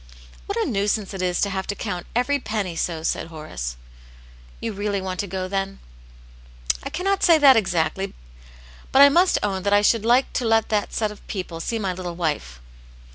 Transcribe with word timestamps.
"What 0.47 0.57
a 0.57 0.65
nuisance 0.65 1.13
it 1.13 1.21
is 1.21 1.39
to 1.41 1.51
have 1.51 1.67
to 1.67 1.75
count 1.75 2.07
every 2.15 2.39
penny 2.39 2.75
so!" 2.75 3.03
said 3.03 3.27
Horace." 3.27 3.77
You 4.59 4.73
really 4.73 4.99
want 4.99 5.19
to 5.19 5.27
go, 5.27 5.47
then 5.47 5.75
V^ 5.77 6.79
'"I 6.85 6.89
cannot 6.89 7.21
say 7.21 7.37
that 7.37 7.55
exactly. 7.55 8.15
But 8.91 9.03
I 9.03 9.09
must 9.09 9.37
own 9.43 9.61
that^ 9.61 9.73
I 9.73 9.83
should 9.83 10.03
like 10.03 10.33
to 10.33 10.43
let 10.45 10.69
that 10.69 10.91
set 10.91 11.11
of 11.11 11.27
people 11.27 11.59
see 11.59 11.77
my 11.77 11.93
little 11.93 12.15
wife." 12.15 12.59